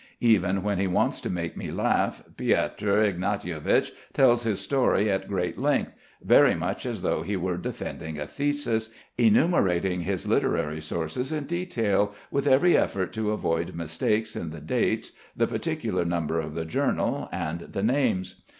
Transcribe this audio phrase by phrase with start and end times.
[0.23, 5.59] Even when he wants to make me laugh, Piotr Ignatievich tells his story at great
[5.59, 5.91] length,
[6.23, 12.15] very much as though he were defending a thesis, enumerating his literary sources in detail,
[12.31, 17.29] with every effort to avoid mistakes in the dates, the particular number of the journal
[17.31, 18.41] and the names.